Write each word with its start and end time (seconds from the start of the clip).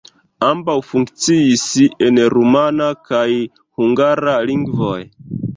Ambaŭ 0.45 0.77
funkciis 0.91 1.65
en 2.07 2.17
rumana 2.37 2.89
kaj 3.11 3.29
hungara 3.37 4.37
lingvoj. 4.53 4.99